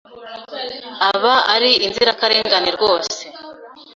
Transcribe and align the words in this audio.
aba 1.09 1.33
ari 1.53 1.71
inzirakarengane 1.85 2.69
rwose 2.77 3.19